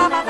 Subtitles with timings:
[0.00, 0.29] I'm ha ha ha ha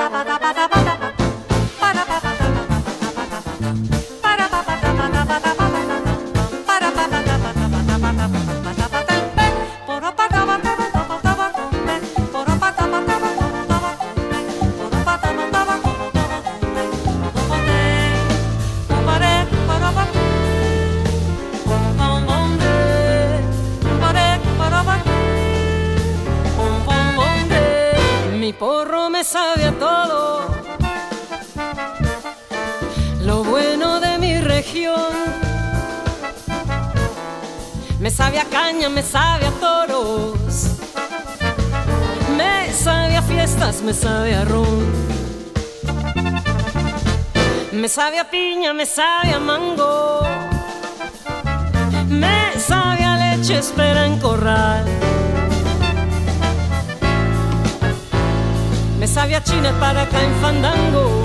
[43.83, 44.85] me sabe a ron.
[47.71, 50.21] Me sabe a piña, me sabe a mango,
[52.07, 54.85] me sabe a leche, espera en corral.
[58.99, 61.23] Me sabe a china para acá en fandango,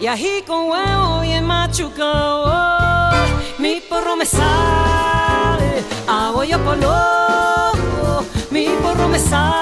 [0.00, 3.12] y ají con huevo y en machucao.
[3.58, 6.32] Mi porro me sabe a
[6.80, 9.57] loco, mi porro me sabe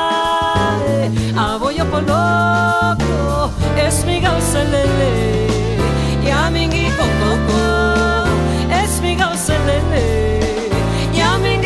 [1.37, 5.47] a bollo loco, es mi gauselele
[6.25, 8.25] y a mi con coco,
[8.83, 10.41] es mi gauselele
[11.15, 11.57] y a mi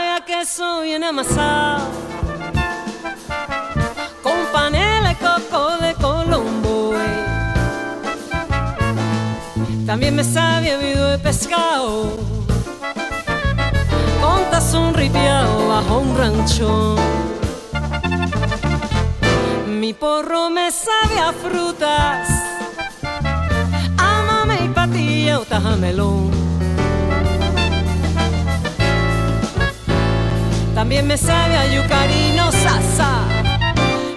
[0.00, 1.88] vaya que soy bien amasado
[4.22, 6.94] con panela y coco de Colombo.
[9.86, 12.16] También me sabe habido de pescado
[14.22, 16.96] con tazón ripiado bajo un ranchón.
[19.80, 22.28] Mi porro me sabe a frutas,
[23.98, 26.39] amame y patilla o tajamelón.
[30.80, 33.10] También me sabe a yucarino sasa.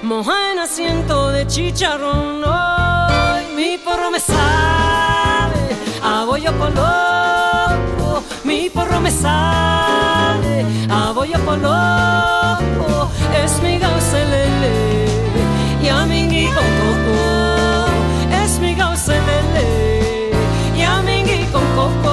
[0.02, 2.42] Moja en asiento de chicharrón.
[2.42, 8.24] Hoy mi porro me sabe a bollo poloco.
[8.46, 13.12] Mi porro me sabe a bollo poloco.
[13.44, 15.06] Es mi gauselele
[15.84, 17.88] y a mi coco.
[18.42, 20.32] Es mi gauselele
[20.78, 22.13] y a mi coco.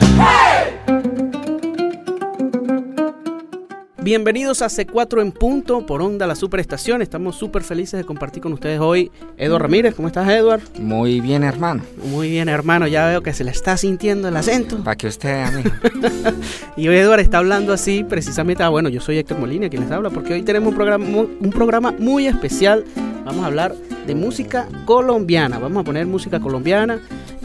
[4.03, 7.03] Bienvenidos a C4 en punto por Onda La Superestación.
[7.03, 9.11] Estamos súper felices de compartir con ustedes hoy.
[9.37, 10.61] Eduard Ramírez, ¿cómo estás, Eduard?
[10.79, 11.83] Muy bien, hermano.
[12.05, 12.87] Muy bien, hermano.
[12.87, 14.83] Ya veo que se le está sintiendo el acento.
[14.83, 15.69] Para que usted, amigo.
[16.77, 18.63] y hoy Eduard está hablando así, precisamente.
[18.63, 21.51] Ah, bueno, yo soy Héctor Molina, quien les habla, porque hoy tenemos un programa, un
[21.51, 22.83] programa muy especial.
[23.23, 23.75] Vamos a hablar
[24.07, 25.59] de música colombiana.
[25.59, 26.99] Vamos a poner música colombiana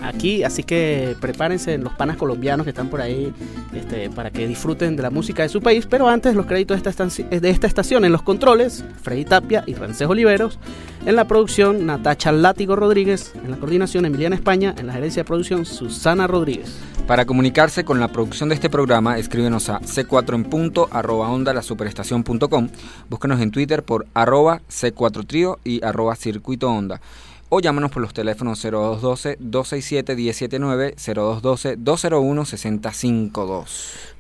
[0.09, 3.33] aquí, así que prepárense los panas colombianos que están por ahí
[3.75, 5.87] este, para que disfruten de la música de su país.
[5.87, 9.75] Pero antes, los créditos de esta, de esta estación en los controles, Freddy Tapia y
[9.75, 10.59] Rancés Oliveros.
[11.05, 13.33] En la producción, Natacha Látigo Rodríguez.
[13.45, 14.75] En la coordinación, Emiliana España.
[14.77, 16.77] En la gerencia de producción, Susana Rodríguez.
[17.07, 21.55] Para comunicarse con la producción de este programa, escríbenos a c4 en punto arroba onda
[21.55, 22.69] la superestación.com.
[23.09, 27.01] Búsquenos en Twitter por arroba c4 trío y arroba circuito onda
[27.49, 33.65] o llámanos por los teléfonos 0212-267-179, 0212-201-6052.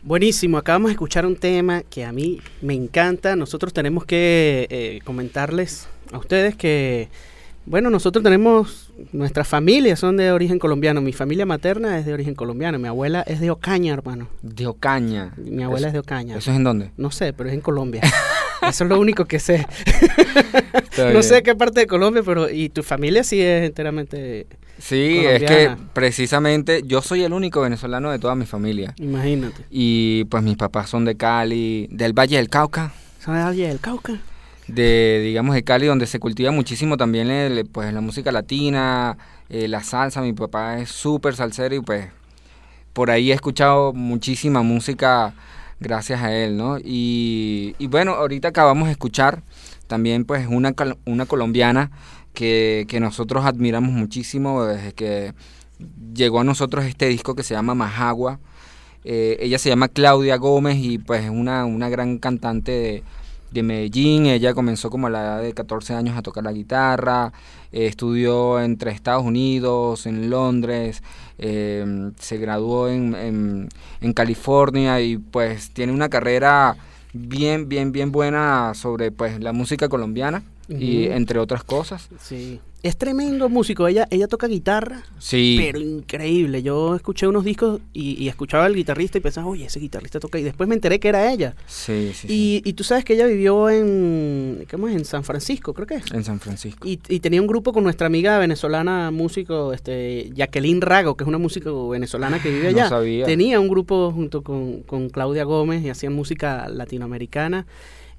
[0.02, 3.34] Buenísimo, acabamos de escuchar un tema que a mí me encanta.
[3.34, 7.08] Nosotros tenemos que eh, comentarles a ustedes que,
[7.64, 11.00] bueno, nosotros tenemos, nuestras familias son de origen colombiano.
[11.00, 12.78] Mi familia materna es de origen colombiano.
[12.78, 14.28] Mi abuela es de Ocaña, hermano.
[14.42, 15.32] De Ocaña.
[15.36, 16.36] Mi abuela es de Ocaña.
[16.36, 16.92] ¿Eso es en dónde?
[16.96, 18.02] No sé, pero es en Colombia.
[18.68, 19.66] Eso es lo único que sé.
[21.12, 24.46] no sé qué parte de Colombia, pero y tu familia sí es enteramente
[24.78, 28.94] Sí, es que precisamente yo soy el único venezolano de toda mi familia.
[28.98, 29.64] Imagínate.
[29.70, 32.92] Y pues mis papás son de Cali, del Valle del Cauca.
[33.18, 34.18] ¿Son del Valle del Cauca?
[34.68, 39.16] De, digamos, de Cali, donde se cultiva muchísimo también pues, la música latina,
[39.48, 40.20] eh, la salsa.
[40.20, 42.08] Mi papá es súper salsero y pues
[42.92, 45.34] por ahí he escuchado muchísima música
[45.80, 46.78] gracias a él, ¿no?
[46.78, 49.42] Y, y bueno, ahorita acabamos de escuchar
[49.86, 50.74] también pues una,
[51.04, 51.90] una colombiana
[52.32, 55.32] que, que, nosotros admiramos muchísimo desde que
[56.14, 58.40] llegó a nosotros este disco que se llama Majagua.
[59.04, 63.02] Eh, ella se llama Claudia Gómez y pues es una, una gran cantante de,
[63.56, 64.26] de Medellín.
[64.26, 67.32] Ella comenzó como a la edad de 14 años a tocar la guitarra,
[67.72, 71.02] eh, estudió entre Estados Unidos, en Londres,
[71.38, 73.68] eh, se graduó en, en,
[74.00, 76.76] en, California y pues tiene una carrera
[77.12, 82.08] bien, bien, bien buena sobre pues la música colombiana y entre otras cosas.
[82.20, 82.60] Sí.
[82.82, 85.56] Es tremendo músico, ella, ella toca guitarra, sí.
[85.58, 86.62] pero increíble.
[86.62, 90.38] Yo escuché unos discos y, escuchaba al guitarrista y pensaba, oye, ese guitarrista toca.
[90.38, 91.56] Y después me enteré que era ella.
[91.66, 92.28] Sí, sí.
[92.30, 94.94] Y, y tú sabes que ella vivió en, ¿cómo es?
[94.94, 96.12] En San Francisco, creo que es.
[96.12, 96.86] En San Francisco.
[96.86, 101.28] Y, y, tenía un grupo con nuestra amiga venezolana, músico, este, Jacqueline Rago, que es
[101.28, 102.84] una músico venezolana que vive allá.
[102.84, 103.26] No sabía.
[103.26, 107.66] Tenía un grupo junto con, con Claudia Gómez y hacían música latinoamericana.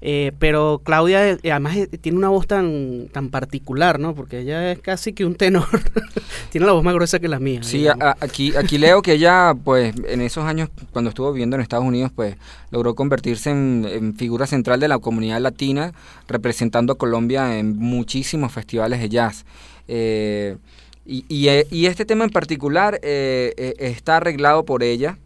[0.00, 4.14] Eh, pero Claudia eh, además eh, tiene una voz tan, tan particular, ¿no?
[4.14, 5.66] Porque ella es casi que un tenor.
[6.50, 7.62] tiene la voz más gruesa que la mía.
[7.62, 7.86] Sí,
[8.20, 12.12] aquí, aquí leo que ella, pues, en esos años, cuando estuvo viviendo en Estados Unidos,
[12.14, 12.36] pues,
[12.70, 15.92] logró convertirse en, figura central de la comunidad latina,
[16.28, 19.44] representando a Colombia en muchísimos festivales de jazz.
[19.86, 25.18] y, y, este tema en particular está arreglado por ella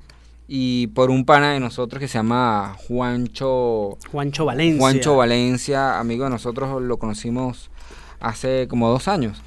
[0.48, 4.80] y por un pana de nosotros que se llama Juancho Juancho Valencia.
[4.80, 7.70] Juancho Valencia, amigo de nosotros, lo conocimos
[8.20, 9.42] hace como dos años.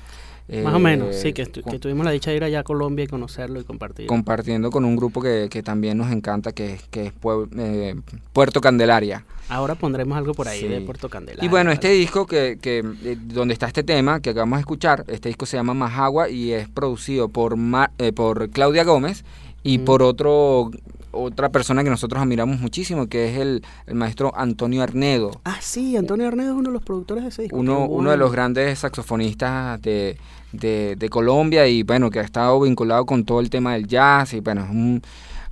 [0.48, 3.60] Más o menos, sí, que, tuvimos la dicha de ir allá a Colombia y conocerlo
[3.60, 4.06] y compartir.
[4.06, 7.14] Compartiendo con un grupo que, que también nos encanta, que, que es
[7.58, 7.96] eh,
[8.32, 9.26] Puerto Candelaria.
[9.50, 11.44] Ahora pondremos algo por ahí de Puerto Candelaria.
[11.44, 15.04] Y bueno, este disco que, que eh, donde está este tema que acabamos de escuchar,
[15.08, 17.58] este disco se llama Majagua y es producido por,
[17.98, 19.26] eh, por Claudia Gómez
[19.66, 20.70] y por otro
[21.12, 25.32] otra persona que nosotros admiramos muchísimo, que es el, maestro Antonio Arnedo.
[25.46, 27.58] Ah, sí, Antonio Arnedo es uno de los productores de ese disco.
[27.58, 30.18] Uno, uno de los grandes saxofonistas de,
[30.52, 34.42] de, Colombia y bueno, que ha estado vinculado con todo el tema del jazz y
[34.42, 35.02] bueno, es un,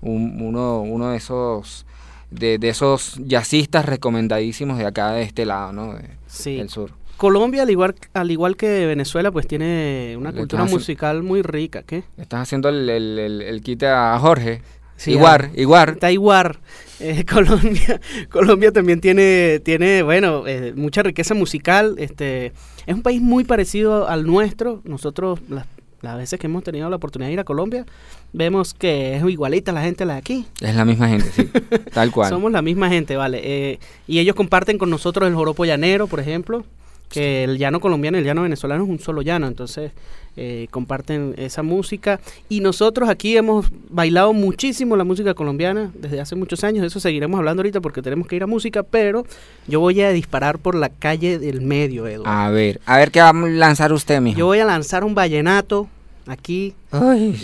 [0.02, 1.86] uno, uno de esos
[2.30, 5.96] de, esos jazzistas recomendadísimos de acá de este lado, ¿no?
[6.28, 6.58] sí.
[6.58, 6.92] Del sur.
[7.24, 11.82] Colombia, al igual, al igual que Venezuela, pues tiene una cultura musical muy rica.
[11.82, 12.04] ¿Qué?
[12.18, 14.62] Estás haciendo el, el, el, quite a Jorge.
[15.06, 15.92] igual, igual.
[15.92, 16.60] Está igual.
[17.00, 21.96] Eh, Colombia, Colombia también tiene, tiene bueno, eh, mucha riqueza musical.
[21.98, 22.48] Este,
[22.86, 24.82] es un país muy parecido al nuestro.
[24.84, 25.66] Nosotros, las,
[26.02, 27.86] las veces que hemos tenido la oportunidad de ir a Colombia,
[28.34, 30.46] vemos que es igualita la gente la de aquí.
[30.60, 31.50] Es la misma gente, sí,
[31.94, 32.28] tal cual.
[32.28, 33.40] Somos la misma gente, vale.
[33.42, 36.66] Eh, y ellos comparten con nosotros el joropo llanero, por ejemplo
[37.14, 39.92] que el llano colombiano y el llano venezolano es un solo llano, entonces
[40.36, 42.20] eh, comparten esa música.
[42.50, 47.00] Y nosotros aquí hemos bailado muchísimo la música colombiana desde hace muchos años, de eso
[47.00, 49.28] seguiremos hablando ahorita porque tenemos que ir a música, pero
[49.68, 52.32] yo voy a disparar por la calle del medio, Eduardo.
[52.32, 54.40] A ver, a ver qué va a lanzar usted, mijo.
[54.40, 55.88] Yo voy a lanzar un vallenato
[56.26, 56.74] aquí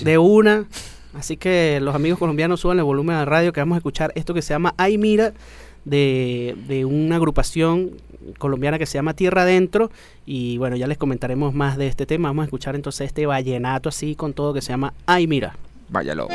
[0.04, 0.66] de una.
[1.14, 4.12] Así que los amigos colombianos suban el volumen a la radio que vamos a escuchar
[4.16, 5.34] esto que se llama Ay Mira
[5.90, 7.92] de, de una agrupación
[8.38, 9.92] colombiana que se llama Tierra Adentro
[10.26, 12.30] y bueno, ya les comentaremos más de este tema.
[12.30, 15.56] Vamos a escuchar entonces este vallenato así con todo que se llama Ay Mira.
[15.90, 16.28] Váyalo.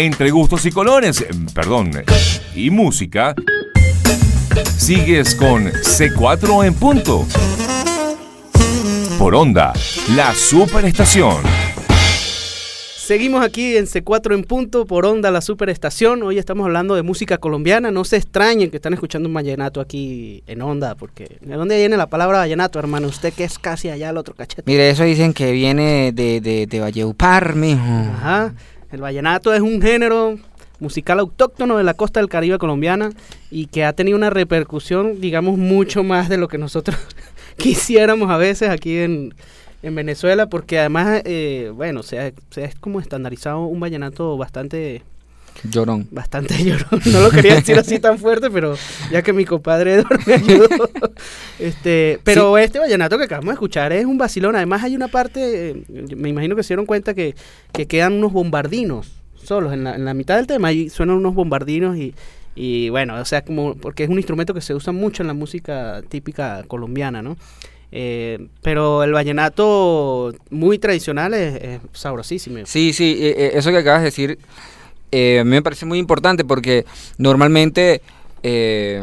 [0.00, 1.90] Entre gustos y colores, em, perdón,
[2.54, 3.34] y música,
[4.76, 7.26] sigues con C4 en punto.
[9.18, 9.72] Por onda,
[10.14, 11.38] la superestación.
[12.96, 16.22] Seguimos aquí en C4 en punto por onda la superestación.
[16.22, 17.90] Hoy estamos hablando de música colombiana.
[17.90, 21.96] No se extrañen que están escuchando un vallenato aquí en onda, porque ¿de dónde viene
[21.96, 23.08] la palabra vallenato, hermano?
[23.08, 24.62] Usted que es casi allá al otro cachete.
[24.64, 27.82] Mire, eso dicen que viene de, de, de Valleupar, mijo.
[27.82, 28.54] Ajá.
[28.90, 30.38] El vallenato es un género
[30.80, 33.10] musical autóctono de la costa del Caribe colombiana
[33.50, 36.96] y que ha tenido una repercusión, digamos, mucho más de lo que nosotros
[37.56, 39.34] quisiéramos a veces aquí en,
[39.82, 45.02] en Venezuela, porque además, eh, bueno, se ha, se como estandarizado un vallenato bastante
[45.64, 46.08] Llorón.
[46.10, 47.00] bastante llorón.
[47.06, 48.76] No lo quería decir así tan fuerte, pero
[49.10, 50.68] ya que mi compadre Edward me ayudó.
[51.58, 54.54] Este, pero este vallenato que acabamos de escuchar es un vacilón.
[54.54, 55.84] Además hay una parte, eh,
[56.16, 57.34] me imagino que se dieron cuenta que,
[57.72, 59.10] que quedan unos bombardinos
[59.42, 60.68] solos en la, en la mitad del tema.
[60.68, 62.14] Ahí suenan unos bombardinos y,
[62.54, 65.34] y bueno, o sea, como porque es un instrumento que se usa mucho en la
[65.34, 67.36] música típica colombiana, ¿no?
[67.90, 72.58] Eh, pero el vallenato muy tradicional es, es sabrosísimo.
[72.64, 74.38] Sí, sí, eh, eh, eso que acabas de decir
[75.12, 76.84] eh, a mí me parece muy importante porque
[77.16, 78.02] normalmente
[78.42, 79.02] eh,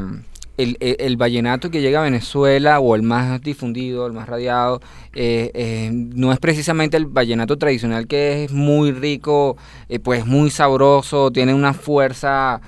[0.58, 4.82] el, el- el vallenato que llega a Venezuela o el más difundido, el más radiado,
[5.14, 9.58] eh, eh, no es precisamente el vallenato tradicional que es muy rico,
[9.90, 12.62] eh, pues muy sabroso, tiene una fuerza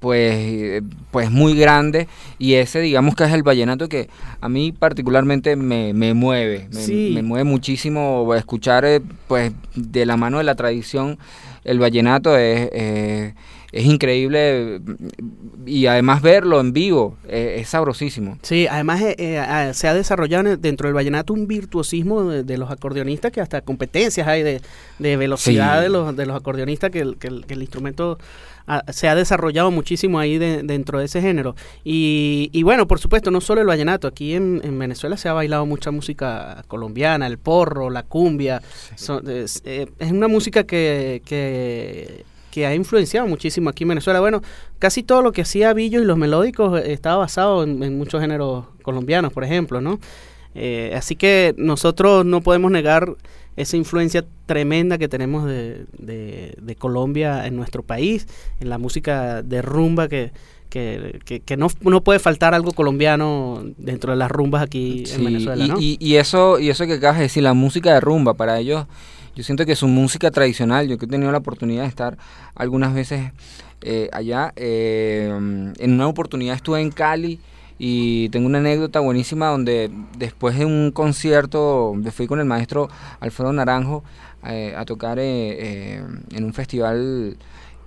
[0.00, 2.08] pues, pues muy grande
[2.38, 4.08] y ese digamos que es el vallenato que
[4.40, 7.12] a mí particularmente me, me mueve, me, Sí.
[7.14, 8.86] me mueve muchísimo escuchar
[9.28, 11.18] pues de la mano de la tradición
[11.64, 13.34] el vallenato es, eh,
[13.74, 18.38] es increíble mm, y además verlo en vivo eh, es sabrosísimo.
[18.42, 22.58] Sí, además eh, eh, se ha desarrollado en- dentro del vallenato un virtuosismo de, de
[22.58, 24.60] los acordeonistas que hasta competencias hay de,
[24.98, 25.82] de velocidad Sí.
[25.84, 28.18] de, los, de los acordeonistas que el, que que el instrumento
[28.66, 31.54] ah, se ha desarrollado muchísimo ahí de- dentro de ese género.
[31.82, 35.32] Y, y bueno, por supuesto, no solo el vallenato, aquí en, en Venezuela se ha
[35.32, 38.62] bailado mucha música colombiana, el porro, la cumbia.
[38.96, 41.22] Son- es, es una música que...
[41.24, 44.20] que que ha influenciado muchísimo aquí en Venezuela.
[44.20, 44.40] Bueno,
[44.78, 48.20] casi todo lo que hacía Billo y los melódicos eh, estaba basado en, en muchos
[48.20, 49.98] géneros colombianos, por ejemplo, ¿no?
[50.54, 53.16] Eh, así que nosotros no podemos negar
[53.56, 58.28] esa influencia tremenda que tenemos de, de- de Colombia en nuestro país,
[58.60, 60.30] en la música de rumba que,
[60.68, 65.24] que, que- que no, no puede faltar algo colombiano dentro de las rumbas aquí en
[65.24, 65.80] Venezuela, y, ¿no?
[65.80, 68.86] y- y eso y eso que acabas de decir, la música de rumba, para ellos,
[69.34, 72.16] yo siento que su música tradicional, yo que he tenido la oportunidad de estar
[72.54, 73.32] algunas veces
[73.82, 77.40] eh, allá, eh, en una oportunidad estuve en Cali
[77.78, 82.88] y tengo una anécdota buenísima donde después de un concierto, me fui con el maestro
[83.20, 84.04] Alfredo Naranjo
[84.46, 87.36] eh, a tocar eh, en un festival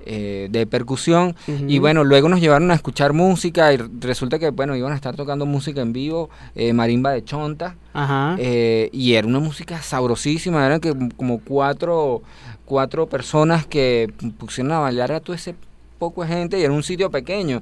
[0.10, 1.36] eh, de percusión
[1.68, 5.16] y bueno, luego nos llevaron a escuchar música y resulta que bueno, iban a estar
[5.16, 8.36] tocando música en vivo, eh, marimba de chonta, Ajá.
[8.40, 12.22] eh, y era una música sabrosísima, eran que como cuatro,
[12.66, 15.56] cuatro personas que pusieron a bailar a todo ese
[16.00, 17.62] poco de gente y era un sitio pequeño.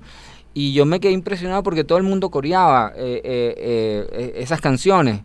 [0.53, 4.61] Y yo me quedé impresionado porque todo el mundo coreaba eh, eh, eh, eh, esas
[4.61, 5.19] canciones.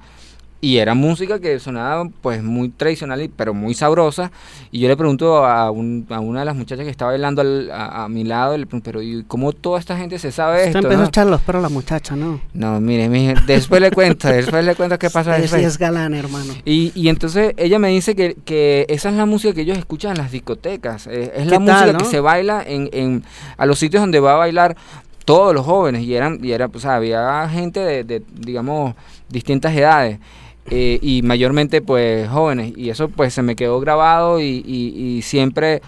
[0.62, 4.30] Y era música que sonaba pues muy tradicional, y- pero muy sabrosa.
[4.70, 7.70] Y yo le pregunto a, un- a una de las muchachas que estaba bailando al-
[7.70, 10.66] a, a mi lado, le pregunto, pero ¿y cómo toda esta gente se sabe Usted
[10.68, 10.78] esto?
[10.80, 12.42] empezó no?" a echar los perros a la muchacha, ¿no?
[12.52, 15.62] No, mire, mire, después le cuento, después le cuento qué pasa Sí, después.
[15.62, 16.52] sí es galán, hermano.
[16.66, 20.10] Y, y entonces ella me dice que, que esa es la música que ellos escuchan
[20.12, 21.06] en las discotecas.
[21.06, 21.98] es ¿Qué la tal, música no?
[22.00, 23.24] que se baila en, en
[23.56, 24.76] a los sitios donde va a bailar
[25.24, 26.02] todos los jóvenes.
[26.02, 28.94] Y eran, y era, pues, había gente de, de, digamos,
[29.30, 30.18] distintas edades.
[30.70, 32.72] Eh, y mayormente pues jóvenes.
[32.76, 35.83] Y eso pues se me quedó grabado y, y- y siempre,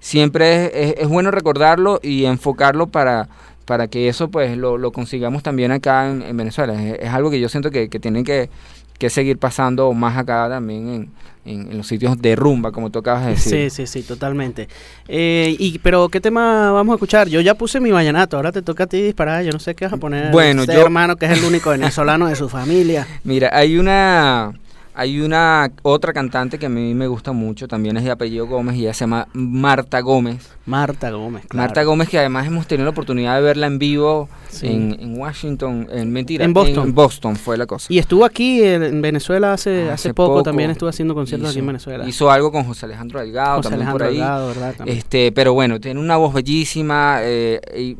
[0.00, 3.28] siempre es, es- bueno recordarlo y enfocarlo para
[3.66, 6.80] para que eso pues lo, lo consigamos también acá en, en Venezuela.
[6.80, 8.48] Es, es algo que yo siento que, que tienen que,
[8.98, 11.10] que seguir pasando más acá también en,
[11.44, 13.70] en- en los sitios de rumba, como tú acabas de decir.
[13.70, 14.68] Sí, sí, sí, totalmente.
[15.08, 17.28] Eh, y, pero, ¿qué tema vamos a escuchar?
[17.28, 19.44] Yo ya puse mi vallenato, ahora te toca a ti disparar.
[19.44, 20.32] Yo no sé qué vas a poner.
[20.32, 23.06] Bueno, Este yo- hermano que es el único venezolano de su familia.
[23.24, 24.52] Mira, hay una
[24.96, 28.76] hay una otra cantante que a mí me gusta mucho, también es de apellido Gómez
[28.76, 30.50] y ella se llama Marta Gómez.
[30.64, 31.66] Marta Gómez, claro.
[31.68, 34.68] Marta Gómez que además hemos tenido la oportunidad de verla en vivo Sí.
[34.68, 36.88] en, en Washington, en mentira, En Boston.
[36.88, 37.92] en Boston fue la cosa.
[37.92, 41.50] Y estuvo aquí en, en Venezuela hace, hace, Hace poco, poco también estuvo haciendo conciertos
[41.50, 42.08] aquí en Venezuela.
[42.08, 44.16] Hizo algo con José Alejandro Delgado José también Alejandro por ahí.
[44.18, 44.74] Delgado, ¿verdad?
[44.76, 44.96] También.
[44.98, 47.96] Este, pero bueno, tiene una voz bellísima, eh, y,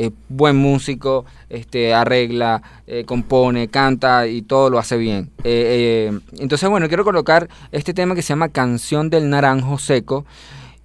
[0.00, 5.30] eh, buen músico, este, arregla, eh, compone, canta y todo lo hace bien.
[5.42, 10.24] Eh, eh, entonces, bueno, quiero colocar este tema que se llama Canción del Naranjo Seco.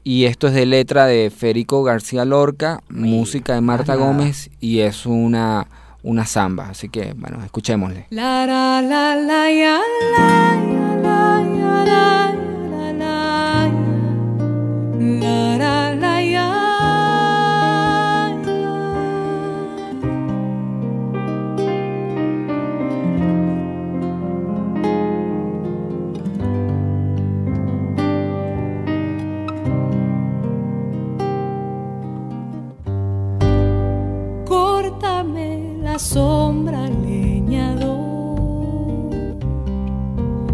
[0.04, 4.08] Y esto es de letra de Federico García Lorca, música de Marta nada.
[4.08, 5.68] Gómez y es una,
[6.02, 6.70] una samba.
[6.70, 8.08] Así que, bueno, escuchémosle.
[8.10, 9.14] La la la
[35.94, 38.00] la sombra, leñador.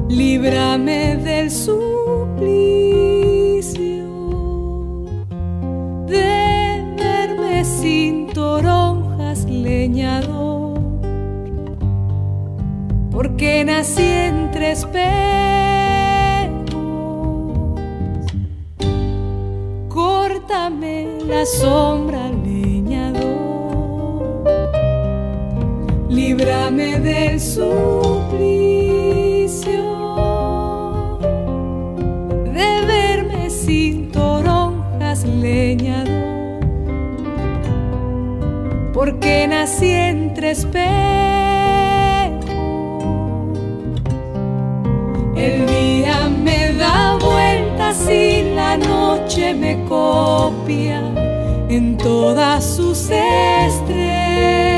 [0.09, 2.49] Líbrame del suplicio
[6.07, 10.77] de verme sin toronjas, leñador.
[13.09, 14.99] Porque nací entre espejos.
[19.87, 22.68] Córtame la sombra, leñador.
[26.39, 28.39] Líbrame del suplicio
[32.45, 36.61] de verme sin toronjas, leñador.
[38.93, 40.79] Porque nací entre espejos.
[45.35, 51.01] El día me da vueltas y la noche me copia
[51.67, 54.68] en todas sus estrellas.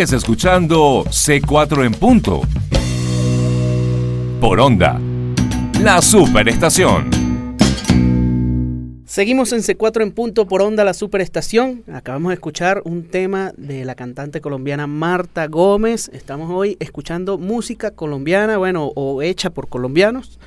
[0.00, 2.40] Sigues escuchando C4 en punto.
[4.40, 4.98] Por onda.
[5.82, 7.10] La superestación.
[9.04, 11.84] Seguimos en C4 en punto por onda la superestación.
[11.92, 16.10] Acabamos de escuchar un tema de la cantante colombiana Marta Gómez.
[16.14, 20.38] Estamos hoy escuchando música colombiana, bueno, o hecha por colombianos.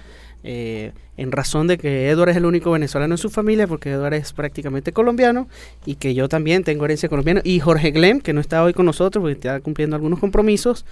[0.43, 4.15] Eh, en razón de que Edward es el único venezolano en su familia, porque Edward
[4.15, 5.47] es prácticamente colombiano,
[5.86, 7.41] y que yo también tengo herencia colombiana.
[7.43, 10.86] Y Jorge Glem, que no está hoy con nosotros, porque está cumpliendo algunos compromisos.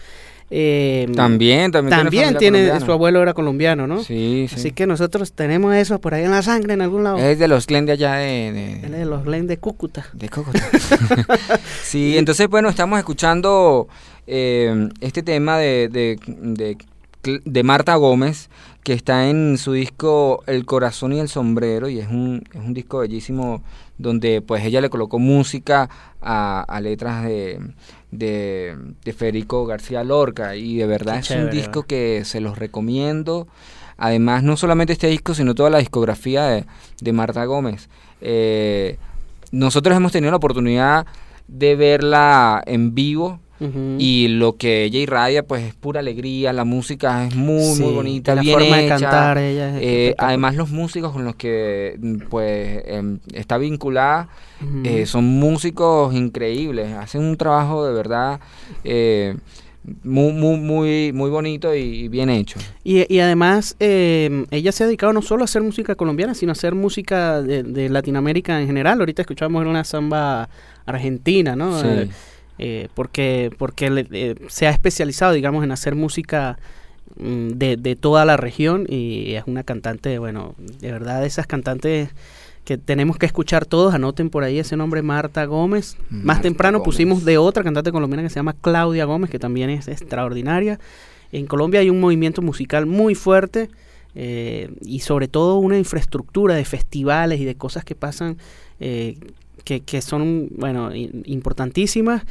[0.53, 2.79] eh, También, también, tiene, colombiana.
[2.85, 4.03] su abuelo era colombiano, ¿no?
[4.03, 4.55] Sí, sí.
[4.55, 7.17] Así que nosotros tenemos eso por ahí en la sangre, en algún lado.
[7.17, 10.05] Es de los Glen de allá de, de- Él es de los Glen de Cúcuta.
[10.13, 10.59] de Cúcuta.
[11.83, 13.87] sí, entonces, bueno, estamos escuchando
[14.27, 16.77] eh, este tema de, de,
[17.23, 18.49] de Marta Gómez,
[18.83, 22.73] que está en su disco El Corazón y el Sombrero, y es un, es un
[22.73, 23.61] disco bellísimo
[23.97, 25.89] donde pues ella le colocó música
[26.21, 27.59] a, a letras de,
[28.09, 32.41] de, de Federico García Lorca, y de verdad Qué es chévere, un disco que se
[32.41, 33.47] los recomiendo.
[33.97, 36.65] Además, no solamente este disco, sino toda la discografía de,
[37.01, 37.87] de Marta Gómez.
[38.19, 38.97] Eh,
[39.51, 41.05] nosotros hemos tenido la oportunidad
[41.47, 43.39] de verla en vivo
[43.99, 47.93] Y lo que ella irradia pues es pura alegría, la música es muy Sí, muy
[47.93, 48.97] bonita, la bien forma de hecha.
[48.99, 54.29] cantar ella es Eh, además los músicos con los que mm, pues em, está vinculada
[54.83, 58.39] eh, son músicos increíbles, hacen un trabajo de verdad
[58.83, 59.35] eh,
[60.03, 62.59] muy, muy, muy, muy bonito y bien hecho.
[62.83, 66.51] Y, y además, eh, ella se ha dedicado no solo a hacer música colombiana, sino
[66.51, 68.99] a hacer música de, de Latinoamérica en general.
[68.99, 70.49] Ahorita escuchamos una samba
[70.85, 71.79] argentina, ¿no?
[71.79, 71.87] Sí.
[71.87, 72.09] Eh,
[72.61, 76.59] eh, porque porque eh, se ha especializado, digamos, en hacer música
[77.17, 82.09] mm, de, de toda la región y es una cantante, bueno, de verdad, esas cantantes
[82.63, 83.95] que tenemos que escuchar todos.
[83.95, 85.97] Anoten por ahí ese nombre, Marta Gómez.
[86.11, 86.85] Más temprano Gómez.
[86.85, 90.79] pusimos de otra cantante colombiana que se llama Claudia Gómez, que también es extraordinaria.
[91.31, 93.69] En Colombia hay un movimiento musical muy fuerte
[94.13, 98.37] eh, y sobre todo una infraestructura de festivales y de cosas que pasan
[98.79, 99.17] eh,
[99.63, 102.23] que, que son, bueno, importantísimas.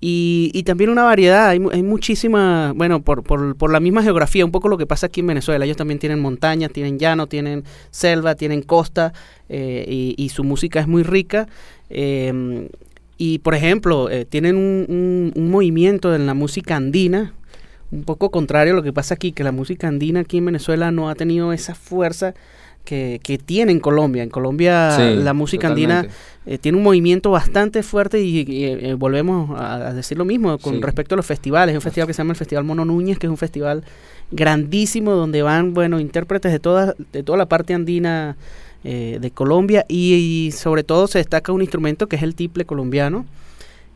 [0.00, 4.44] Y, y también una variedad, hay, hay muchísima, bueno, por, por, por la misma geografía,
[4.44, 5.64] un poco lo que pasa aquí en Venezuela.
[5.64, 9.12] Ellos también tienen montañas, tienen llano, tienen selva, tienen costa,
[9.48, 11.48] eh, y, y su música es muy rica.
[11.90, 12.68] Eh,
[13.16, 17.34] y por ejemplo, eh, tienen un- un movimiento en la música andina,
[17.90, 20.92] un poco contrario a lo que pasa aquí, que la música andina aquí en Venezuela
[20.92, 22.34] no ha tenido esa fuerza
[22.88, 24.22] que, que tiene en Colombia.
[24.22, 26.06] En Colombia Sí, la música andina
[26.46, 30.56] eh, tiene un movimiento bastante fuerte y, y, eh, volvemos a, a decir lo mismo
[30.58, 30.80] con Sí.
[30.80, 31.72] respecto a los festivales.
[31.72, 33.84] Hay un festival que se llama el Festival Mono Núñez, que es un festival
[34.30, 38.36] grandísimo donde van, bueno, intérpretes de toda, de toda la parte andina
[38.84, 40.14] eh, de Colombia y,
[40.46, 43.26] y sobre todo se destaca un instrumento que es el tiple colombiano.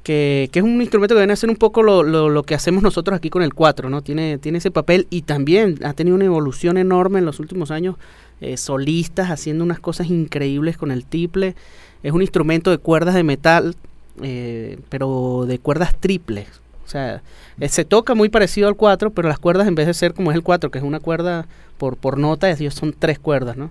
[0.03, 2.57] Que, que es un instrumento que viene a ser un poco lo, lo, lo que
[2.57, 4.03] hacemos nosotros aquí con el 4, ¿no?
[4.03, 7.95] Tiene, tiene ese papel y también ha tenido una evolución enorme en los últimos años,
[8.43, 11.55] eh, solistas haciendo unas cosas increíbles con el tiple.
[12.03, 13.77] Es un instrumento de cuerdas de metal,
[14.21, 16.49] eh, pero de cuerdas triples.
[16.85, 17.23] O sea,
[17.61, 20.31] eh, se toca muy parecido al 4, pero las cuerdas en vez de ser como
[20.33, 21.47] es el 4, que es una cuerda
[21.79, 23.71] por, por nota, ellos son tres cuerdas, ¿no?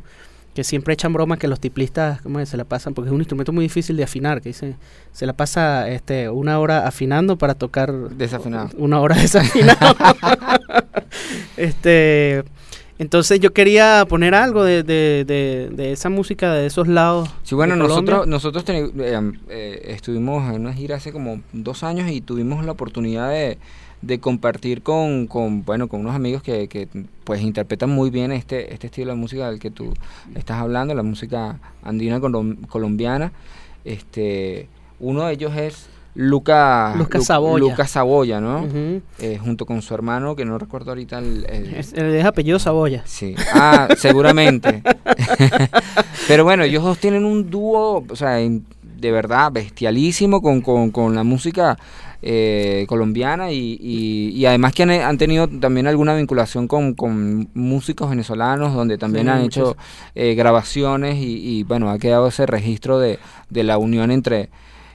[0.55, 2.49] Que siempre echan broma que los tiplistas ¿cómo es?
[2.49, 4.75] se la pasan, porque es un instrumento muy difícil de afinar, que dice,
[5.11, 8.69] se la pasa este, una hora afinando para tocar Desafinado.
[8.77, 9.95] una hora desafinado.
[11.57, 12.43] este,
[13.01, 17.29] entonces yo quería poner algo de, de, de, de esa música de esos lados.
[17.41, 22.11] Sí, bueno, nosotros, nosotros teni- eh, eh, estuvimos en una gira hace como dos años
[22.11, 23.57] y tuvimos la oportunidad de,
[24.03, 26.87] de compartir con, con, bueno, con unos amigos que, que,
[27.23, 29.93] pues interpretan muy bien este, este estilo de música del que tú
[30.35, 33.31] estás hablando, la música andina colom- colombiana.
[33.83, 34.67] Este,
[34.99, 37.59] uno de ellos es Luca, Luca Lu- Saboya.
[37.59, 38.67] Luca Saboya, ¿no?
[39.19, 43.03] Eh, junto con su hermano, que no recuerdo ahorita el- el, Es, es apellido Saboya.
[43.05, 44.83] Sí, ah, seguramente.
[46.27, 51.15] Pero bueno, ellos dos tienen un dúo, o sea, de verdad bestialísimo con, con, con
[51.15, 51.77] la música
[52.21, 57.49] eh, colombiana y, y, y además que han, han tenido también alguna vinculación con, con
[57.55, 59.75] músicos venezolanos donde también Sí, han hecho
[60.13, 63.17] eh, grabaciones y, y, bueno, ha quedado ese registro de,
[63.49, 64.49] de la unión entre,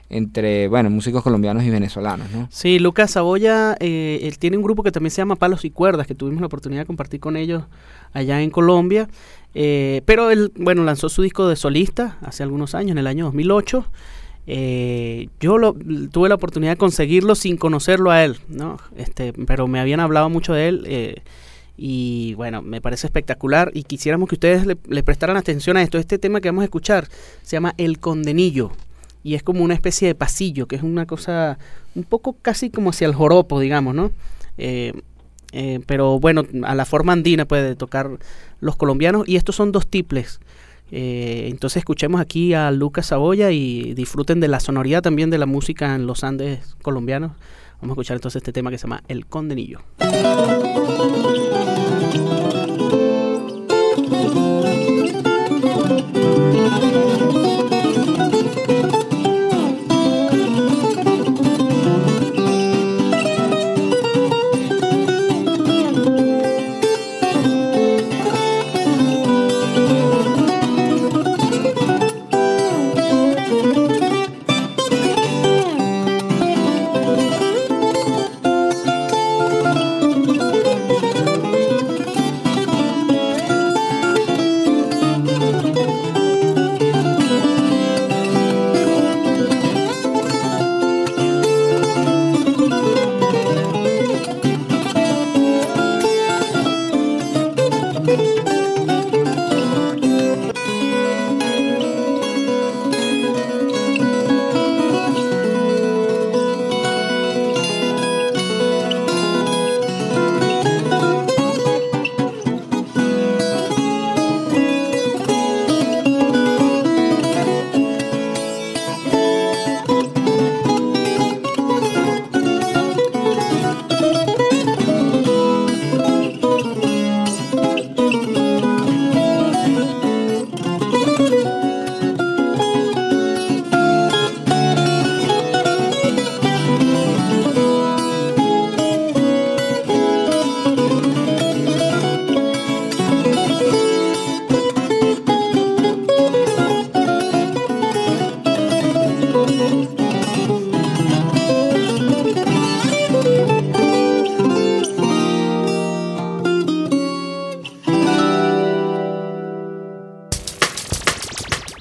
[0.09, 2.47] entre bueno, músicos colombianos y venezolanos, ¿no?
[2.51, 6.07] Sí, Lucas Saboya, eh, él tiene un grupo que también se llama Palos y Cuerdas,
[6.07, 7.63] que tuvimos la oportunidad de compartir con ellos
[8.13, 9.09] allá en Colombia.
[9.53, 13.25] Eh, pero él, bueno, lanzó su disco de solista hace algunos años, en el año
[13.25, 13.85] 2008.
[14.49, 15.75] Eh, yo lo,
[16.11, 18.77] tuve la oportunidad de conseguirlo sin conocerlo a él, ¿no?
[18.95, 21.21] Este, pero me habían hablado mucho de él eh,
[21.75, 25.97] y bueno, me parece espectacular y quisiéramos que ustedes le, le prestaran atención a esto.
[25.97, 27.09] Este tema que vamos a escuchar
[27.41, 28.71] se llama El Condenillo
[29.27, 31.59] y es como una especie de pasillo, que es una cosa
[31.95, 34.11] un poco casi como hacia el joropo, digamos, ¿no?
[34.57, 34.93] Eh,
[35.51, 38.09] eh, pero bueno, a la forma andina puede tocar
[38.61, 40.39] los colombianos y estos son dos tiples.
[40.91, 45.45] Eh, entonces escuchemos aquí a Lucas Saboya y disfruten de la sonoridad también de la
[45.45, 47.33] música en los Andes colombianos.
[47.81, 49.81] Vamos a escuchar entonces este tema que se llama El Condenillo.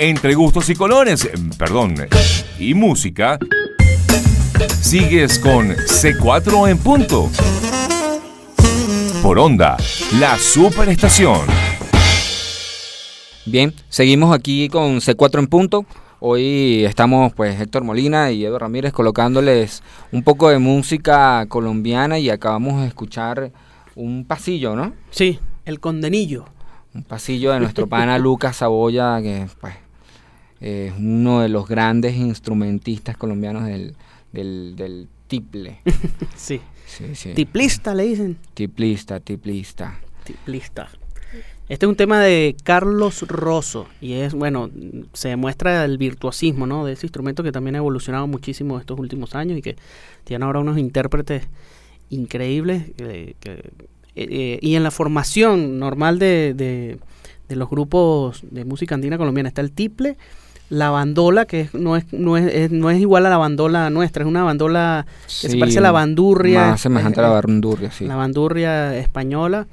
[0.06, 1.96] Entre gustos y colores, perdón,
[2.60, 3.40] y música,
[4.80, 7.28] sigues con C4 en punto.
[9.20, 9.76] Por onda,
[10.20, 11.40] la superestación.
[13.46, 15.84] Bien, seguimos aquí con C4 en punto.
[16.20, 22.30] Hoy estamos pues Héctor Molina y Edo Ramírez colocándoles un poco de música colombiana y
[22.30, 23.50] acabamos de escuchar
[23.96, 24.92] un pasillo, ¿no?
[25.10, 26.44] Sí, el condenillo.
[26.94, 29.74] Un pasillo de nuestro pana Lucas Saboya, que pues
[30.60, 33.94] es uno de los grandes instrumentistas colombianos del,
[34.32, 35.80] del, del tiple.
[36.36, 36.60] sí.
[36.86, 37.32] Sí, sí.
[37.34, 38.36] Tiplista le dicen.
[38.54, 39.98] Tiplista, tiplista.
[40.24, 40.88] Tiplista.
[41.68, 44.70] Este es un tema de Carlos Rosso y es, bueno,
[45.12, 46.84] se demuestra el virtuosismo, ¿no?
[46.86, 49.76] De ese instrumento que también ha evolucionado muchísimo estos últimos años y que
[50.22, 51.42] tiene ahora unos intérpretes
[52.10, 52.84] increíbles.
[52.98, 53.62] eh, que, eh,
[54.14, 56.98] eh, y en la formación normal de, de-
[57.48, 60.16] de los grupos de música andina colombiana está el tiple,
[60.68, 63.88] la bandola, que es- no, es, no, es, es- no es igual a la bandola
[63.90, 65.06] nuestra, es una bandola
[65.40, 66.66] que se parece a la bandurria.
[66.70, 68.04] Más semejante a la eh, bandurria, sí.
[68.06, 69.66] la bandurria española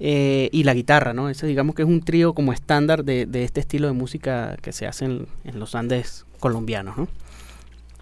[0.00, 1.28] eh, y la guitarra, ¿no?
[1.28, 4.72] Ese digamos que es un trío como estándar de, de este estilo de música que
[4.72, 7.08] se hace en, en los Andes colombianos, ¿no?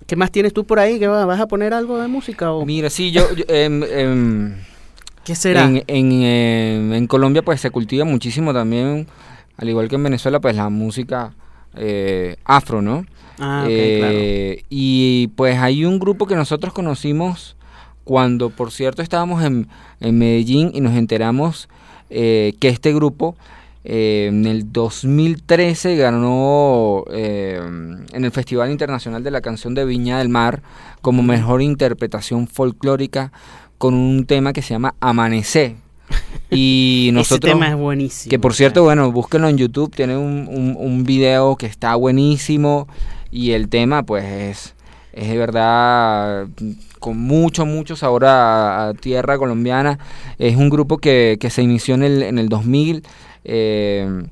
[0.06, 0.98] ¿Qué más tienes tú por ahí?
[0.98, 3.32] ¿Qué va- ¿Vas a poner algo de música o Mira, sí, yo...
[3.34, 4.54] yo, em, em,
[5.24, 5.64] qué será?
[5.64, 9.06] En, en, eh, en Colombia pues se cultiva muchísimo también,
[9.58, 11.34] al igual que en Venezuela, pues la música
[11.76, 13.04] eh, afro, ¿no?
[13.38, 17.56] ah, ok, Eh, Y pues hay un grupo que nosotros conocimos
[18.04, 19.68] cuando, por cierto, estábamos en,
[20.00, 21.68] en Medellín y nos enteramos
[22.10, 23.36] eh, que este grupo
[23.84, 27.60] eh, en el 2013 ganó eh,
[28.12, 30.62] en el Festival Internacional de la Canción de Viña del Mar
[31.00, 33.32] como mejor interpretación folclórica
[33.78, 35.76] con un tema que se llama Amanecer.
[36.50, 37.48] Y nosotros...
[37.48, 38.30] Ese tema es buenísimo.
[38.30, 42.88] Que por cierto, bueno, búsquenlo en YouTube, tiene un, un, un video que está buenísimo
[43.30, 44.74] y el tema pues es,
[45.12, 46.48] es de verdad
[46.98, 49.98] con mucho, mucho sabor a, a tierra colombiana.
[50.38, 53.02] Es un grupo que, que se inició en el, en el 2000,
[53.44, 54.22] eh,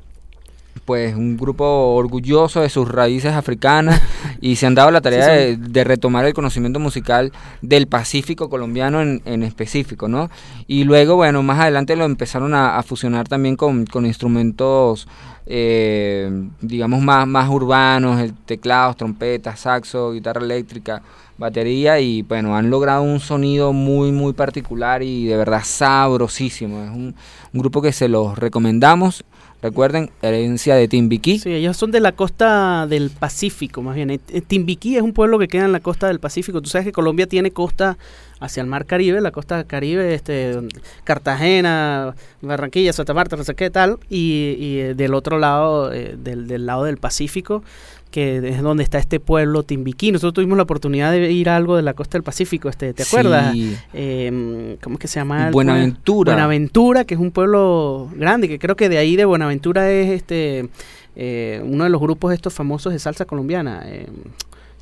[0.85, 4.01] pues un grupo orgulloso de sus raíces africanas
[4.41, 8.49] y se han dado la tarea Sí, de, de retomar el conocimiento musical del Pacífico
[8.49, 10.31] colombiano en, en específico, ¿no?
[10.67, 15.09] Y luego, bueno, más adelante lo empezaron a, a fusionar también con, con instrumentos,
[15.47, 21.03] eh, digamos, más, más urbanos, el teclados, trompetas, saxo, guitarra eléctrica,
[21.39, 26.83] batería, y bueno, han logrado un sonido muy, muy particular y de verdad sabrosísimo.
[26.85, 27.15] Es un,
[27.53, 29.25] un grupo que se los recomendamos.
[29.61, 31.41] Recuerden, herencia de Timbiquí.
[31.41, 34.11] Sí, ellos son de la costa del Pacífico, más bien.
[34.11, 36.63] Eh, eh, Timbiquí es un pueblo que queda en la costa del Pacífico.
[36.63, 37.99] Tú sabes que Colombia tiene costa
[38.41, 40.57] hacia el mar Caribe, la costa caribe, este,
[41.05, 46.17] Cartagena, Barranquilla, Santa Marta, no sé qué tal, y, y, eh, del otro lado, eh,
[46.17, 47.63] del, del lado del Pacífico,
[48.11, 50.13] que es donde está este pueblo Timbiquí.
[50.13, 53.03] Nosotros tuvimos la oportunidad de ir a algo de la costa del Pacífico, este, ¿te
[53.03, 53.53] acuerdas?
[53.53, 53.77] Sí.
[53.93, 55.51] Eh, ¿Cómo es que se llama?
[55.51, 56.33] Buenaventura.
[56.33, 60.69] Buenaventura, que es un pueblo grande, que creo que de ahí de Buenaventura es este
[61.17, 63.83] eh, uno de los grupos estos famosos de salsa colombiana.
[63.85, 64.07] Eh,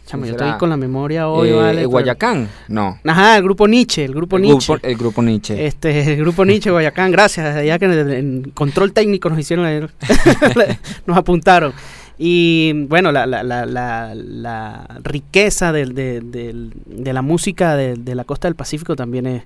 [0.06, 2.98] chamo, yo estoy con la memoria hoy, Eh, vale, pero- Guayacán, no.
[3.04, 4.72] Ajá, el grupo Nietzsche, el grupo el Nietzsche.
[4.74, 5.66] grupo, el grupo Nietzsche.
[5.66, 9.90] Este, el grupo Nietzsche Guayacán, gracias, allá que en, control técnico nos hicieron,
[11.06, 11.72] nos apuntaron.
[12.18, 18.14] Y bueno, la, la, la, la, riqueza del- de, del- de la música de, de
[18.14, 19.42] la costa del Pacífico también es,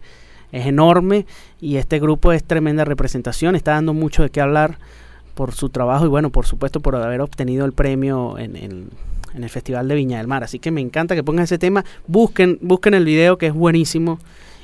[0.53, 1.27] es enorme.
[1.61, 4.79] Y este grupo es tremenda representación, está dando mucho de qué hablar
[5.35, 8.91] por su trabajo y bueno, por supuesto por haber obtenido el premio en, en-
[9.35, 10.43] en el Festival de Viña del Mar.
[10.45, 14.19] Así que me encanta que pongan ese tema, busquen, busquen el video que es buenísimo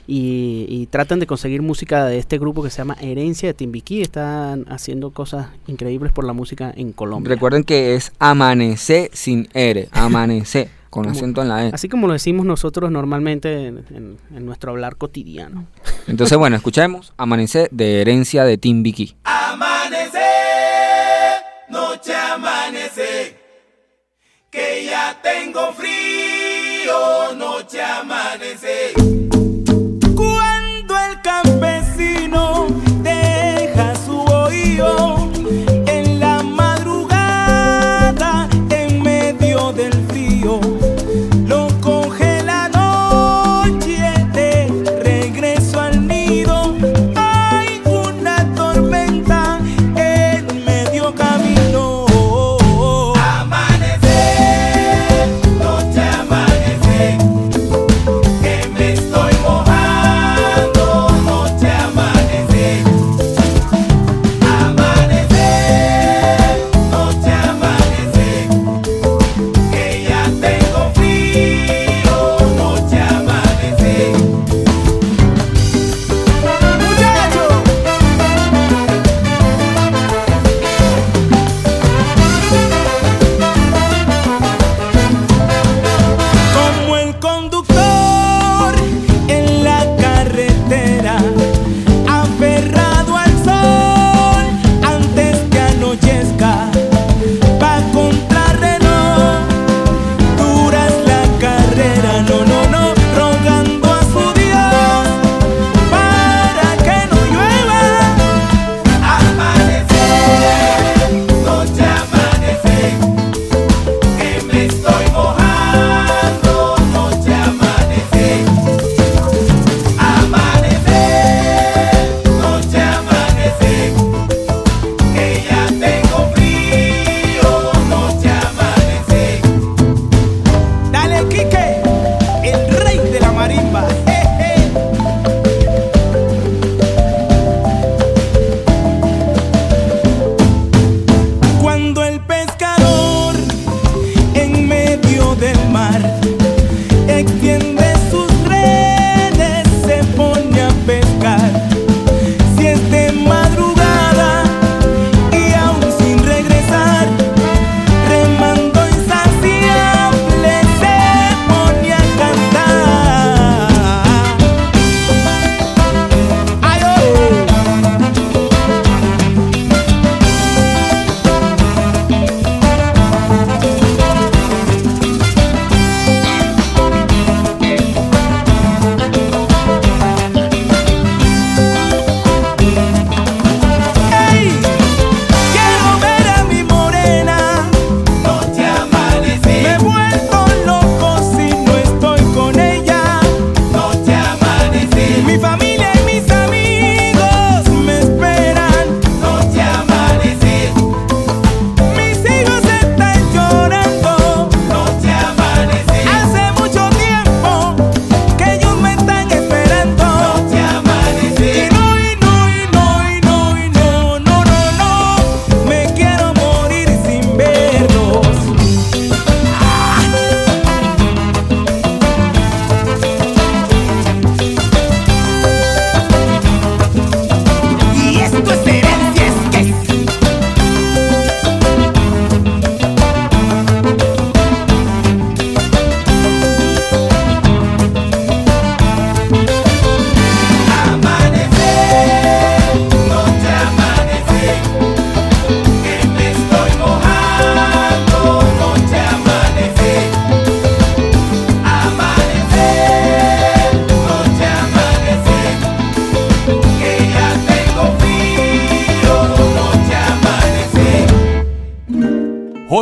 [0.06, 4.02] y, y traten de conseguir música de este grupo que se llama Herencia de Timbiquí.
[4.02, 7.28] Están haciendo cosas increíbles por la música en Colombia.
[7.34, 11.70] Recuerden que es amanecer sin R, amanecer, con Como- acento en la E.
[11.74, 15.66] Así como lo decimos nosotros normalmente en, en- en nuestro hablar cotidiano.
[16.06, 19.16] Entonces, bueno, escuchemos Amanecer de herencia de Timbiquí.
[19.24, 20.20] Amanecer,
[21.68, 23.36] noche amanecer,
[24.50, 28.92] que ya tengo frío, noche amanecer.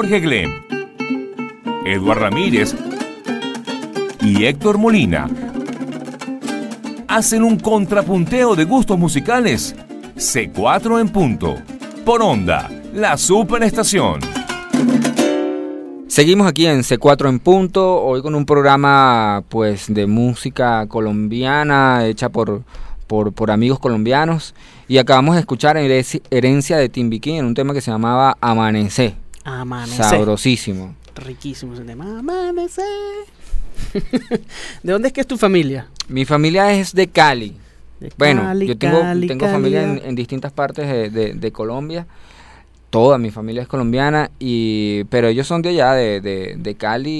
[0.07, 0.45] Jorge
[1.87, 2.75] Eduard Ramírez
[4.21, 5.31] y Héctor Molina
[7.09, 9.75] hacen un contrapunteo de gustos musicales.
[10.17, 11.55] C4 en punto.
[12.05, 14.21] Por onda, la superestación.
[16.07, 22.29] Seguimos aquí en C4 en punto, hoy con un programa pues de música colombiana hecha
[22.29, 22.63] por,
[23.07, 24.55] por, amigos colombianos
[24.87, 29.24] y acabamos de escuchar Herencia de Timbiquí en un tema que se llamaba Amanecer.
[29.45, 30.05] Amanecer.
[30.05, 30.95] Sabrosísimo.
[31.17, 32.19] Riquísimo ese tema.
[32.19, 32.85] Amanecer.
[34.83, 35.89] ¿De dónde es que es tu familia?
[36.09, 37.57] Mi familia es de Cali.
[38.01, 42.07] De Bueno, Cali, yo tengo, Cali, tengo familia en, distintas partes de, de- de Colombia.
[42.91, 47.11] Toda mi familia es colombiana, y, pero ellos son de allá, de, de, de Cali,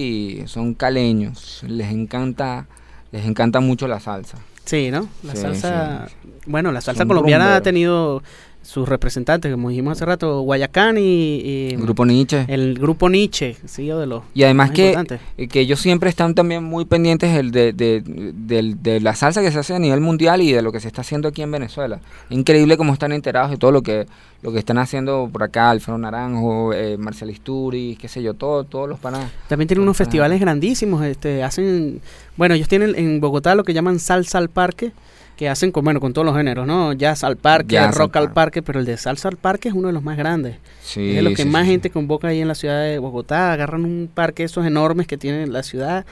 [0.45, 1.63] y son caleños.
[1.67, 2.67] Les encanta,
[3.11, 4.39] les encanta mucho la salsa.
[4.65, 5.09] Sí, ¿no?
[5.25, 6.07] La Sí, salsa.
[6.47, 8.23] Bueno, la salsa Son colombiana ha tenido
[8.65, 12.45] sus representantes, como dijimos hace rato, Guayacán y, y El grupo Nietzsche.
[12.49, 14.97] el grupo Nietzsche, sí, de los Y además más que,
[15.37, 19.43] eh, que ellos siempre están también muy pendientes del- de, de- del- de la salsa
[19.43, 21.51] que se hace a nivel mundial y de lo que se está haciendo aquí en
[21.53, 22.01] Venezuela.
[22.31, 24.07] Increíble cómo están enterados de todo lo que
[24.43, 28.65] lo que están haciendo por acá, Alfredo Naranjo, eh, Marcel Isturi, qué sé yo, todo,
[28.65, 29.31] todos los panas.
[29.49, 32.03] También tienen unos festivales grandísimos, este, hacen,
[32.37, 34.93] bueno, ellos tienen en Bogotá lo que llaman salsa al parque,
[35.37, 36.93] que hacen con, bueno, con todos los géneros, ¿no?
[36.93, 38.35] Jazz al parque, Jazz al rock al parque.
[38.35, 40.57] parque, pero el de salsa al parque es uno de los más grandes.
[40.83, 41.73] Sí, es de los que sí, más sí.
[41.73, 45.47] gente convoca ahí en la ciudad de Bogotá, agarran un parque esos enormes que tiene
[45.47, 46.07] la ciudad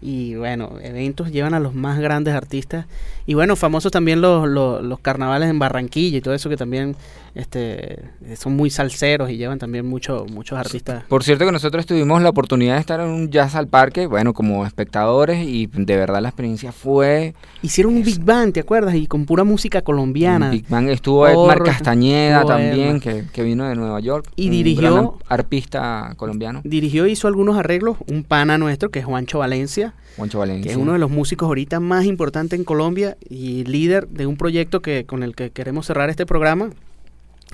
[0.00, 2.86] y bueno, eventos llevan a los más grandes artistas
[3.28, 6.96] y bueno, famosos también los, los, los carnavales en Barranquilla y todo eso que también
[7.34, 8.00] este
[8.36, 11.04] son muy salseros y llevan también mucho, muchos artistas.
[11.08, 14.32] Por cierto que nosotros tuvimos la oportunidad de estar en un jazz al parque, bueno,
[14.32, 18.94] como espectadores y de verdad la experiencia fue Hicieron un Big Bang, ¿te acuerdas?
[18.94, 20.50] Y con pura música colombiana.
[20.50, 20.88] Big Bang.
[20.88, 23.00] Estuvo Edmar Castañeda estuvo también, Edmar.
[23.02, 24.26] que, que vino de Nueva York.
[24.36, 29.00] Y un dirigió- gran arpista colombiano, Dirigió y hizo algunos arreglos, un pana nuestro que
[29.00, 30.70] es Juancho Valencia, Juancho Valencia.
[30.70, 34.82] es uno de los músicos ahorita más importantes en Colombia y líder de un proyecto
[34.82, 36.70] que con el que queremos cerrar este programa,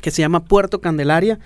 [0.01, 1.39] que se llama Puerto Candelaria.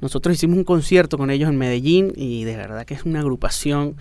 [0.00, 3.96] Nosotros hicimos un concierto con ellos en Medellín y de verdad que es una agrupación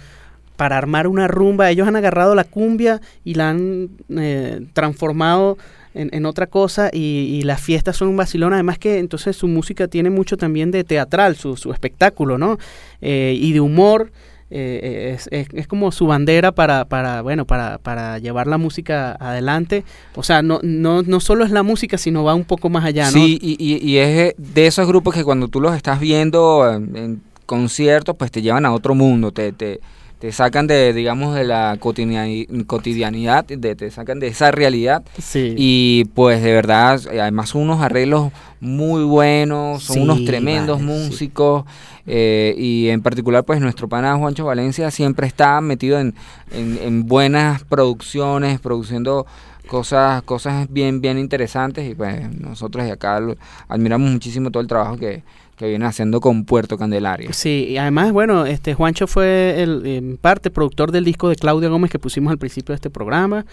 [0.58, 1.72] para armar una rumba.
[1.72, 5.58] Ellos han agarrado la cumbia y la han eh, transformado
[5.94, 8.54] en, otra cosa y, las fiestas son un vacilón.
[8.54, 12.60] Además que entonces su música tiene mucho también de teatral, su, su espectáculo, ¿no?
[13.02, 14.12] Eh, y de humor.
[14.50, 19.12] Eh, es, es- es como su bandera para, para bueno, para, para llevar la música
[19.20, 19.84] adelante.
[20.16, 23.06] O sea, no, no, no solo es la música, sino va un poco más allá,
[23.06, 23.12] ¿no?
[23.12, 27.22] Sí, y, y- y es de esos grupos que cuando tú los estás viendo en,
[27.46, 29.80] conciertos, pues te llevan a otro mundo, te, te,
[30.20, 35.04] te sacan de, digamos, de la cotidiani- cotidianidad, de, te sacan de esa realidad.
[35.22, 35.54] Sí.
[35.58, 41.08] Y pues de verdad, además unos arreglos muy buenos, son Sí, unos tremendos vale, sí.
[41.10, 41.66] músicos.
[42.08, 46.16] eh, y en particular, pues nuestro pana Juancho Valencia siempre está metido en,
[46.52, 49.26] en, en buenas producciones, produciendo
[49.68, 53.20] cosas cosas bien bien interesantes y pues nosotros de acá
[53.68, 55.24] admiramos muchísimo todo el trabajo que,
[55.58, 57.34] que viene haciendo con Puerto Candelaria.
[57.34, 61.68] Sí, y además, bueno, este Juancho fue el, en parte productor del disco de Claudia
[61.70, 63.46] Gómez que pusimos al principio de este programa.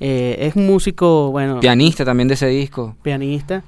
[0.00, 2.96] Eh, es un músico, bueno, Pianista también de ese disco.
[3.02, 3.62] pianista.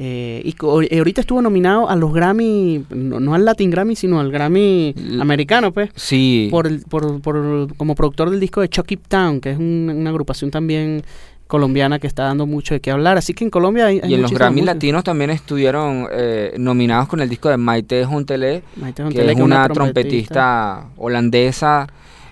[0.00, 0.54] eh, y
[0.96, 5.72] ahorita estuvo nominado a los Grammy, no, no al Latin Grammy, sino al Grammy americano,
[5.72, 6.46] pues, Sí.
[6.52, 10.10] por, el- por, por- como productor del disco de Chucky Town, que es un- una
[10.10, 11.02] agrupación también
[11.48, 13.18] colombiana que está dando mucho de qué hablar.
[13.18, 14.74] Así que en Colombia hay, hay Y en los Grammy música.
[14.74, 19.36] latinos también estuvieron eh, nominados con el disco de Maite Juntelé, Maite que Jontelé, es
[19.36, 21.88] que una trompetista holandesa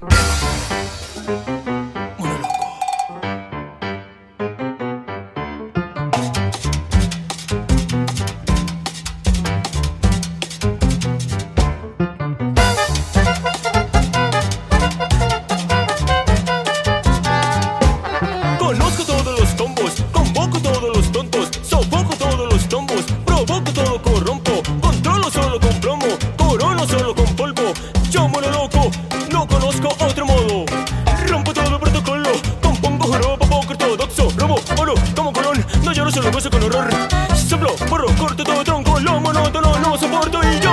[35.87, 36.91] No lloro, solo gozo con horror.
[37.37, 40.66] Soplo, porro, corto todo tronco, lo monótono, no soporto y yo